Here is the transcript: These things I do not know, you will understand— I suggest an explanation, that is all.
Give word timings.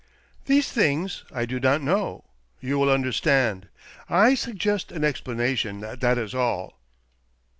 These 0.47 0.71
things 0.71 1.25
I 1.31 1.45
do 1.45 1.59
not 1.59 1.79
know, 1.79 2.23
you 2.59 2.79
will 2.79 2.89
understand— 2.89 3.67
I 4.25 4.33
suggest 4.33 4.91
an 4.91 5.03
explanation, 5.03 5.81
that 5.81 6.17
is 6.17 6.33
all. 6.33 6.79